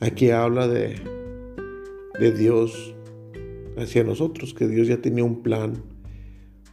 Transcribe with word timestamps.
Aquí 0.00 0.30
habla 0.30 0.68
de, 0.68 0.96
de 2.20 2.32
Dios 2.32 2.94
hacia 3.78 4.04
nosotros, 4.04 4.52
que 4.52 4.68
Dios 4.68 4.88
ya 4.88 4.98
tenía 4.98 5.24
un 5.24 5.42
plan 5.42 5.82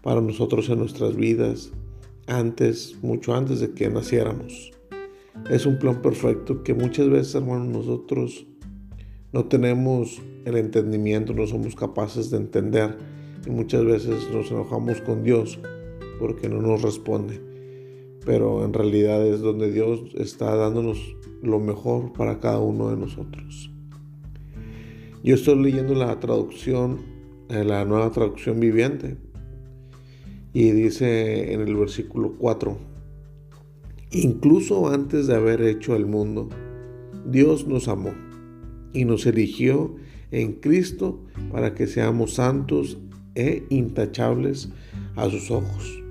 para 0.02 0.20
nosotros 0.20 0.70
en 0.70 0.80
nuestras 0.80 1.16
vidas 1.16 1.72
antes, 2.28 2.98
mucho 3.02 3.34
antes 3.34 3.62
de 3.62 3.72
que 3.72 3.90
naciéramos. 3.90 4.72
Es 5.50 5.66
un 5.66 5.80
plan 5.80 6.02
perfecto 6.02 6.64
que 6.64 6.74
muchas 6.74 7.10
veces, 7.10 7.36
hermanos, 7.36 7.68
nosotros 7.68 8.46
no 9.32 9.46
tenemos 9.46 10.22
el 10.44 10.58
entendimiento, 10.58 11.34
no 11.34 11.48
somos 11.48 11.76
capaces 11.76 12.30
de 12.30 12.38
entender 12.38 12.98
y 13.48 13.50
muchas 13.50 13.86
veces 13.86 14.30
nos 14.34 14.52
enojamos 14.52 15.00
con 15.02 15.24
Dios 15.24 15.60
porque 16.20 16.50
no 16.50 16.62
nos 16.62 16.82
responde. 16.82 17.53
Pero 18.26 18.64
en 18.64 18.74
realidad 18.74 19.26
es 19.26 19.42
donde 19.42 19.72
Dios 19.72 20.02
está 20.16 20.56
dándonos 20.56 21.16
lo 21.42 21.60
mejor 21.60 22.14
para 22.14 22.40
cada 22.40 22.60
uno 22.60 22.90
de 22.90 22.98
nosotros. 22.98 23.70
Yo 25.24 25.36
estoy 25.36 25.62
leyendo 25.62 25.94
la 25.94 26.20
traducción, 26.20 27.00
eh, 27.50 27.64
la 27.64 27.86
nueva 27.86 28.12
traducción 28.12 28.60
viviente, 28.60 29.18
y 30.54 30.72
dice 30.72 31.54
en 31.54 31.62
el 31.62 31.76
versículo 31.76 32.36
4, 32.38 32.78
incluso 34.12 34.90
antes 34.90 35.28
de 35.28 35.36
haber 35.36 35.62
hecho 35.62 35.96
el 35.96 36.06
mundo, 36.06 36.50
Dios 37.26 37.68
nos 37.68 37.88
amó 37.88 38.14
y 38.94 39.06
nos 39.06 39.26
eligió 39.26 39.96
en 40.32 40.54
Cristo 40.54 41.24
para 41.52 41.74
que 41.74 41.88
seamos 41.88 42.34
santos 42.34 42.98
e 43.36 43.64
intachables 43.70 44.70
a 45.16 45.30
sus 45.30 45.50
ojos. 45.50 46.03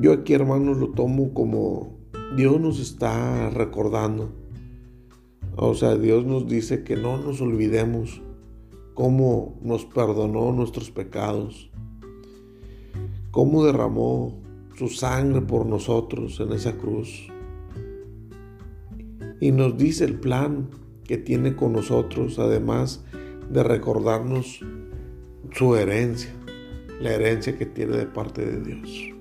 Yo 0.00 0.12
aquí, 0.12 0.32
hermanos, 0.34 0.78
lo 0.78 0.90
tomo 0.90 1.32
como 1.34 1.96
Dios 2.36 2.60
nos 2.60 2.80
está 2.80 3.50
recordando. 3.50 4.32
O 5.56 5.74
sea, 5.74 5.96
Dios 5.96 6.24
nos 6.24 6.48
dice 6.48 6.82
que 6.82 6.96
no 6.96 7.18
nos 7.18 7.40
olvidemos 7.40 8.22
cómo 8.94 9.58
nos 9.62 9.84
perdonó 9.84 10.52
nuestros 10.52 10.90
pecados, 10.90 11.70
cómo 13.30 13.64
derramó 13.64 14.40
su 14.76 14.88
sangre 14.88 15.42
por 15.42 15.66
nosotros 15.66 16.40
en 16.40 16.52
esa 16.52 16.72
cruz. 16.72 17.28
Y 19.40 19.52
nos 19.52 19.76
dice 19.76 20.04
el 20.04 20.18
plan 20.18 20.68
que 21.04 21.18
tiene 21.18 21.54
con 21.54 21.72
nosotros, 21.72 22.38
además 22.38 23.04
de 23.50 23.62
recordarnos 23.62 24.60
su 25.52 25.76
herencia, 25.76 26.32
la 27.00 27.12
herencia 27.12 27.58
que 27.58 27.66
tiene 27.66 27.96
de 27.96 28.06
parte 28.06 28.44
de 28.44 28.60
Dios. 28.62 29.12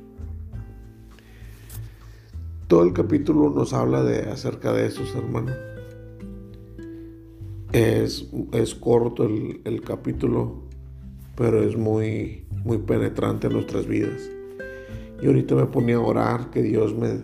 Todo 2.71 2.83
el 2.83 2.93
capítulo 2.93 3.49
nos 3.49 3.73
habla 3.73 4.01
de 4.01 4.31
acerca 4.31 4.71
de 4.71 4.85
eso, 4.85 5.01
hermanos. 5.17 5.57
Es, 7.73 8.29
es 8.53 8.75
corto 8.75 9.25
el, 9.25 9.59
el, 9.65 9.81
capítulo, 9.81 10.61
pero 11.35 11.61
es 11.63 11.75
muy, 11.75 12.45
muy 12.63 12.77
penetrante 12.77 13.47
en 13.47 13.53
nuestras 13.53 13.87
vidas. 13.87 14.21
Y 15.21 15.27
ahorita 15.27 15.53
me 15.55 15.65
ponía 15.65 15.97
a 15.97 15.99
orar 15.99 16.49
que 16.49 16.61
Dios 16.61 16.95
me, 16.95 17.23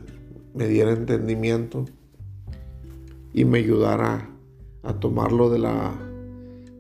me 0.54 0.68
diera 0.68 0.92
entendimiento 0.92 1.86
y 3.34 3.46
me 3.46 3.60
ayudara 3.60 4.30
a 4.84 5.00
tomarlo 5.00 5.50
de 5.50 5.60
la, 5.60 5.94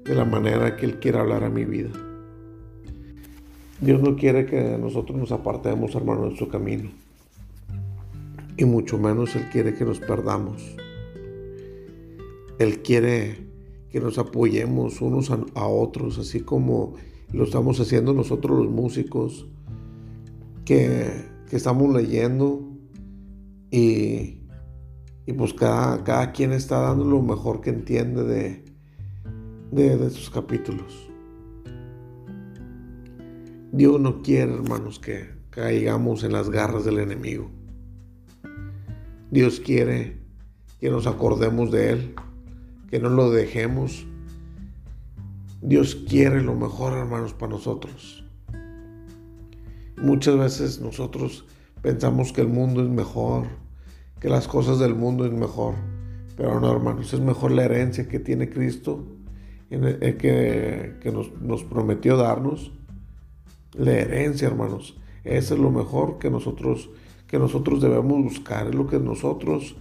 de 0.03 0.13
la 0.13 0.25
manera 0.25 0.75
que 0.75 0.87
Él 0.87 0.99
quiera 0.99 1.21
hablar 1.21 1.45
a 1.45 1.49
mi 1.49 1.63
vida. 1.63 1.91
Dios 3.79 4.01
no 4.01 4.17
quiere 4.17 4.45
que 4.45 4.77
nosotros 4.77 5.17
nos 5.17 5.31
apartemos, 5.31 5.95
hermano, 5.95 6.29
de 6.29 6.35
su 6.35 6.49
camino. 6.49 7.06
Y 8.57 8.65
mucho 8.65 8.97
menos 8.97 9.35
Él 9.35 9.47
quiere 9.51 9.75
que 9.75 9.85
nos 9.85 9.99
perdamos. 9.99 10.75
Él 12.57 12.81
quiere 12.81 13.47
que 13.89 13.99
nos 13.99 14.17
apoyemos 14.17 14.99
unos 15.01 15.31
a, 15.31 15.67
otros, 15.67 16.17
así 16.17 16.41
como 16.41 16.95
lo 17.31 17.43
estamos 17.43 17.79
haciendo 17.79 18.13
nosotros 18.13 18.57
los 18.57 18.71
músicos, 18.71 19.47
que, 20.65 21.37
estamos 21.51 21.93
leyendo 21.93 22.61
y, 23.71 24.41
y 25.25 25.33
pues 25.37 25.53
cada, 25.53 26.03
cada, 26.03 26.33
quien 26.33 26.51
está 26.51 26.81
dando 26.81 27.05
lo 27.05 27.21
mejor 27.21 27.61
que 27.61 27.69
entiende 27.69 28.23
de, 28.23 28.65
de, 29.71 29.97
de 29.97 30.09
sus 30.09 30.29
capítulos. 30.29 31.09
Dios 33.71 34.01
no 34.01 34.21
quiere, 34.21 34.53
hermanos, 34.53 34.99
que 34.99 35.29
caigamos 35.51 36.23
en 36.23 36.33
las 36.33 36.49
garras 36.49 36.83
del 36.83 36.99
enemigo. 36.99 37.49
Dios 39.31 39.59
quiere 39.59 40.17
que 40.79 40.89
nos 40.89 41.07
acordemos 41.07 41.71
de 41.71 41.91
Él, 41.91 42.15
que 42.89 42.99
no 42.99 43.09
lo 43.09 43.31
dejemos. 43.31 44.05
Dios 45.61 45.95
quiere 45.95 46.41
lo 46.41 46.55
mejor, 46.55 46.93
hermanos, 46.93 47.33
para 47.33 47.53
nosotros. 47.53 48.23
Muchas 49.97 50.37
veces 50.37 50.79
nosotros 50.79 51.45
pensamos 51.81 52.31
que 52.31 52.41
el 52.41 52.47
mundo 52.47 52.83
es 52.83 52.89
mejor, 52.89 53.47
que 54.19 54.29
las 54.29 54.47
cosas 54.47 54.79
del 54.79 54.95
mundo 54.95 55.25
es 55.25 55.31
mejor. 55.31 55.75
Pero 56.37 56.59
no, 56.59 56.71
hermanos, 56.71 57.13
es 57.13 57.19
mejor 57.19 57.51
la 57.51 57.65
herencia 57.65 58.07
que 58.07 58.19
tiene 58.19 58.49
Cristo, 58.49 59.07
que, 59.69 60.95
que 61.01 61.11
nos, 61.11 61.33
nos 61.41 61.63
prometió 61.63 62.15
darnos. 62.15 62.71
La 63.73 63.91
herencia, 63.91 64.47
hermanos. 64.47 64.97
Eso 65.23 65.55
es 65.55 65.59
lo 65.59 65.71
mejor 65.71 66.19
que 66.19 66.29
nosotros, 66.29 66.89
que 67.27 67.39
nosotros 67.39 67.81
debemos 67.81 68.23
buscar. 68.23 68.67
Es 68.67 68.75
lo 68.75 68.87
que 68.87 68.99
nosotros 68.99 69.75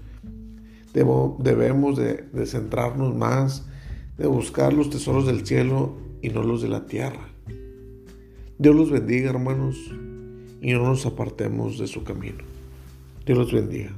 debemos 0.93 1.97
de, 1.97 2.25
de 2.33 2.47
centrarnos 2.47 3.15
más, 3.15 3.67
de 4.19 4.27
buscar 4.27 4.73
los 4.73 4.91
tesoros 4.91 5.27
del 5.27 5.47
cielo 5.47 5.97
y 6.23 6.31
no 6.31 6.43
los 6.43 6.62
de 6.62 6.69
la 6.69 6.87
tierra. 6.87 7.29
Dios 8.59 8.75
los 8.75 8.91
bendiga, 8.91 9.31
hermanos, 9.31 9.77
y 10.62 10.73
no 10.73 10.83
nos 10.85 11.05
apartemos 11.05 11.79
de 11.79 11.87
su 11.87 12.03
camino. 12.05 12.43
Dios 13.27 13.39
los 13.39 13.53
bendiga. 13.53 13.93